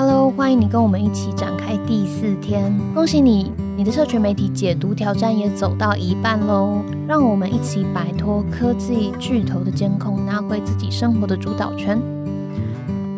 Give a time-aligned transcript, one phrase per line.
[0.00, 2.72] Hello，欢迎你跟我们一起展开第四天。
[2.94, 6.78] 恭喜你，你的社群媒体解读挑战也走到一半喽！
[7.06, 12.00] 让我们一起摆脱科技巨头的监控，拿回自己生活的主导权。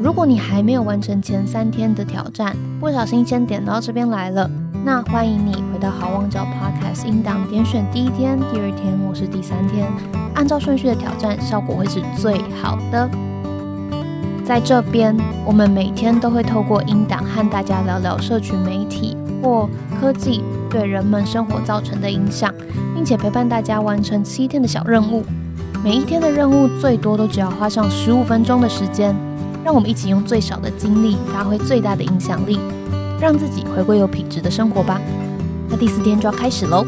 [0.01, 4.51] 如果你还没有完成前三天的挑战，不小心先点到这边来了，
[4.85, 9.87] 那欢迎你回到好望角 Podcast 音档，点选第一天、第二天或是第三天，
[10.35, 13.09] 按照顺序的挑战，效果会是最好的。
[14.45, 15.17] 在这边，
[15.47, 22.53] 我们每天都会透过音档和大家聊聊社群媒体或科技对人们生活造成的影响，
[22.95, 25.25] 并且陪伴大家完成七天的小任务。
[25.85, 29.15] 每一天的任务最多都只要花上十五分钟的时间，
[29.65, 32.59] 让我们一起用最少的精力发挥最大的影响力，
[33.21, 35.01] 让自己回归有品质的生活吧。
[35.69, 36.85] 那第四天就要开始喽。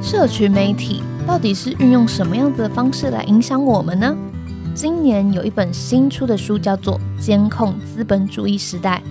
[0.00, 1.02] 社群媒体。
[1.26, 4.16] 到底是运用什么样子的方式来影响我们呢？
[4.74, 9.02] 今年有一本新出的书，叫做《监控资本主义时代》。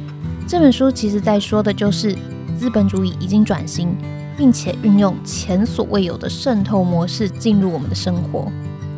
[0.47, 2.15] 这本书其实在说的就是
[2.57, 3.95] 资本主义已经转型，
[4.37, 8.47] 并且运用前所未有的渗透模式进入我们的生活。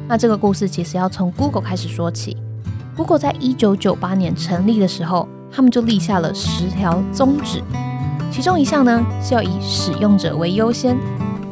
[0.08, 2.38] 那这个故事其实要从 Google 开始说起。
[2.95, 7.63] Google 在一九九八年成立的时候，他们就立下了十条宗旨，
[8.31, 10.95] 其中一项呢是要以使用者为优先。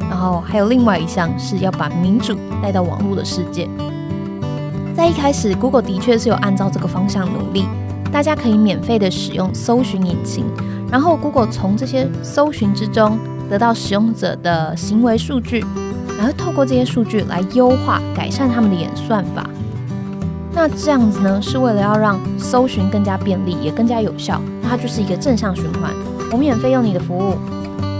[0.08, 3.68] 然后还有另外一项是要把民主带到网络的世界。
[4.96, 7.66] 在一开始，Google 的确是有按照这个方向努力，
[8.10, 10.44] 大家可以免费的使用搜寻引擎，
[10.90, 13.18] 然后 Google 从这些搜寻之中
[13.50, 15.62] 得到使用者的行为数据，
[16.16, 19.46] 然后透过这些数据来优化改善他们的演算法。
[20.52, 24.40] 那这样子呢，是为了要让搜寻更加便利，也更加有效。
[24.62, 25.92] 那它就是一个正向循环。
[26.32, 27.34] 我免费用你的服务。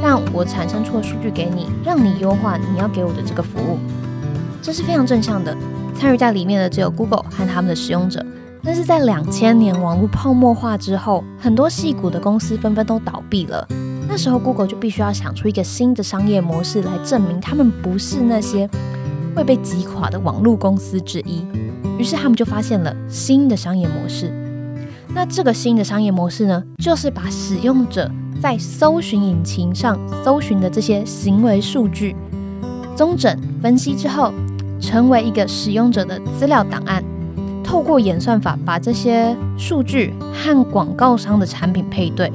[0.09, 3.77] 但我产生出的数据给你，让你优化你要给我的这个服务，
[4.63, 5.53] 这是非常正向的。
[5.97, 8.25] 参与在里面的只有 Google 和他们的使用者。
[8.63, 13.67] 但是在两千年网络泡沫化之后，很多细股的公司纷纷都倒闭了。
[14.09, 18.71] 那时候 Google 就必须要想出一个新的商业模式来证明他们不是那些
[19.35, 21.45] 会被击垮的网络公司之一。
[21.99, 24.33] 于是他们就发现了新的商业模式。
[25.13, 28.09] 那这个新的商业模式呢，就是把使用者。
[28.41, 32.15] 在搜寻引擎上搜寻的这些行为数据，
[32.95, 34.33] 综整分析之后，
[34.81, 37.03] 成为一个使用者的资料档案。
[37.65, 42.31] 透过演算法把这些数据和广告商的产品配对，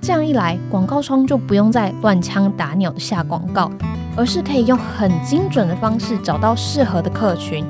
[0.00, 3.70] 这样一来，广告商就不用再乱枪打鸟的下广告，
[4.16, 7.62] 而是可以用很精准的方式找到适合的客群。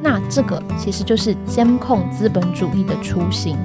[0.00, 3.56] 那这个其实就是监控资本主义的雏形。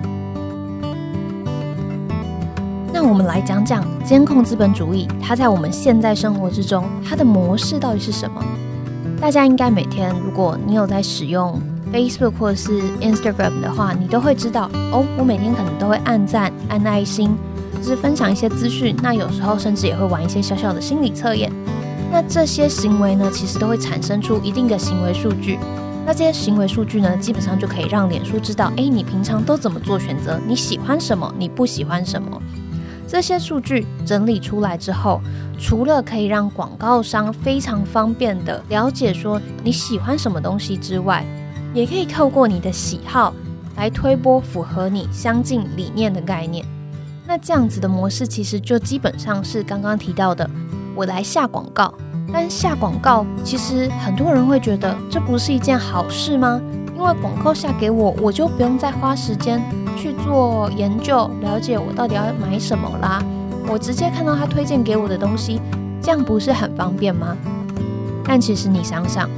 [3.08, 8.44] 我们来讲讲监控资本主义，它在我们现在生活之中，它的模式到底是什么？
[9.22, 11.62] 大家应该每天，如果你有在使用
[11.94, 15.06] Facebook 或者是 Instagram 的话，你都会知道哦。
[15.18, 17.38] 我每天可能都会按赞、按爱心，
[17.78, 18.96] 就是分享一些资讯。
[19.04, 21.52] 那有时候甚至也会玩一些小小的心理测验。
[22.12, 25.60] 那这些行为呢，其实都会产生出一定的行为数据。
[26.08, 30.40] 那这些行为数据呢，基本上就可以让脸书知道，哎，你平常都怎么做选择？
[30.48, 31.32] 你喜欢什么？
[31.38, 32.42] 你不喜欢什么？
[33.16, 35.22] 这些数据整理出来之后，
[35.58, 41.26] 除了可以让广告商非常方便的了解说你喜欢什么东西之外，
[41.74, 43.34] 也可以透过你的喜好
[43.78, 46.66] 来推播符合你相近理念的概念。
[47.26, 50.50] 那这样子的模式其实就基本上是刚刚提到的，
[50.94, 51.94] 我来下广告。
[52.34, 56.62] 但下广告其实很多人会觉得这不是一件好事吗？
[56.94, 59.64] 因为广告下给我，我就不用再花时间。
[59.96, 63.24] 去做研究，了解我到底要买什么啦。
[63.68, 65.60] 我直接看到他推荐给我的东西，
[66.02, 67.36] 这样不是很方便吗？
[68.24, 69.30] 但其实你想想，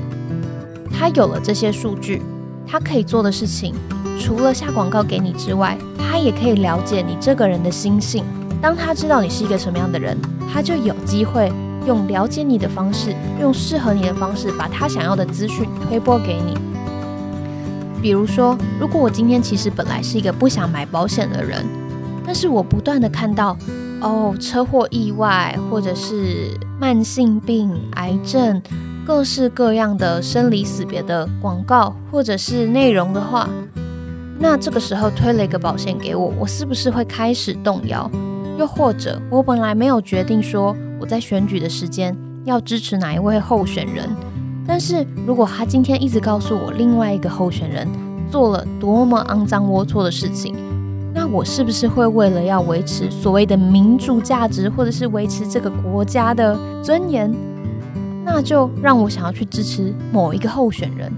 [0.92, 2.22] 他有了这些数据，
[2.66, 3.74] 他可以做的事情，
[4.20, 8.24] 除了下广告给你之外，他也可以了解你这个人的心性。
[8.62, 10.18] 当他知道你是一个什么样的人，
[10.52, 11.52] 他就有机会
[11.86, 16.58] 用了解你的方式，用适合你的方式，把他想要的资讯推播给你。
[18.08, 21.66] 比如说，如果我今天其实本来是一个不想买保险的人，
[22.26, 23.58] 但是我不断的看到，
[24.00, 28.62] 哦，车祸意外，或者是慢性病、癌症，
[29.06, 33.50] 各式各样的生离死别的广告或者是内容的话，
[34.40, 38.10] 那这个时候推了一个保险给我，我是不是会开始动摇？
[38.58, 42.16] 又或者，我本来没有决定说我在选举的时间
[42.46, 44.08] 要支持哪一位候选人。
[44.68, 47.88] 但是如果他今天一直告诉我另外一个候选人
[48.30, 50.54] 做了多么肮脏龌龊的事情，
[51.14, 57.34] 那我是不是会为了要维持所谓的民主价值，或者是维持这个国家的尊严，
[58.26, 61.12] 那就让我想要去支持某一个候选人？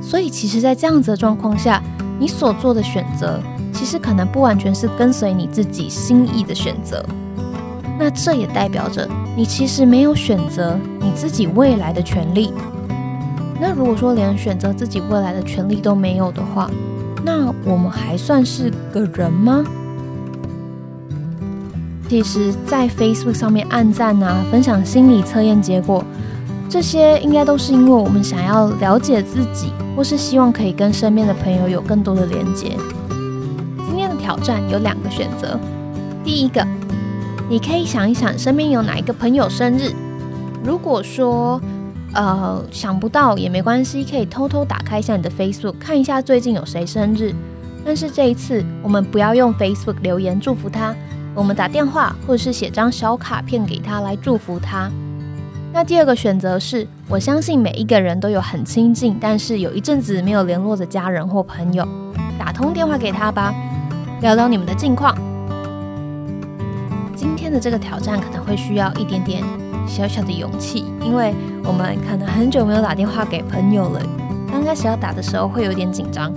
[0.00, 1.82] 所以，其实，在这样子的状况下，
[2.18, 3.38] 你所做的选择，
[3.72, 7.04] 其实可能不完全是跟随你自己心意的选择。
[7.98, 12.52] 那这也代表着，你其实没有选择你自己未来的权利。
[13.60, 16.70] 那如果说连选择自己未来的权利都没有的话，
[17.24, 19.64] 那我们还算是个人吗？
[22.08, 26.02] 其实，在 Facebook 上面按赞啊，分享心理测验结果，
[26.68, 32.76] 这些应该都是因为我们想要了解自己，或是希望可以跟身边的朋友有更多的连接。
[33.86, 35.58] 今天的挑战有两个选择，
[36.24, 36.66] 第一个，
[37.50, 39.92] 你可以想一想身边有哪一个朋友生日。
[40.64, 41.60] 如果说
[42.14, 47.34] 呃想不到也没关系，可以偷偷打开一下你的 Facebook，看一下最近有谁生日。
[47.84, 50.94] 但是这一次，我们不要用 Facebook 留言祝福他。
[51.34, 54.90] 我们打电话，或者是写张小卡片给他来祝福他。
[55.72, 61.86] 那第二个选择是，我相信每一个人都有很亲近，但是有一阵子没有联络的家人或朋友，
[62.38, 63.54] 打通电话给他吧，
[64.20, 65.16] 聊聊你们的近况。
[67.14, 69.44] 今天的这个挑战可能会需要一点点
[69.88, 74.00] 小小的勇气，因为我们可能很久没有打电话给朋友了。
[74.52, 76.32] 刚开始要打的时候会有点紧张，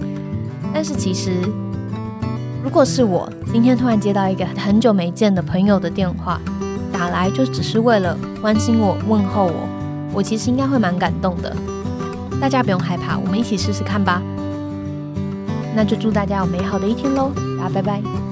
[0.74, 1.42] 但是其实。
[2.63, 6.39] 如果是我今天突然接到一个很久没见的朋友的电话，
[6.94, 9.68] 打来就只是为了关心我、问候我，
[10.13, 11.56] 我其实应该会蛮感动的。
[12.39, 14.21] 大家不用害怕，我们一起试试看吧。
[15.75, 18.31] 那就祝大家有美好的一天喽，大家拜拜。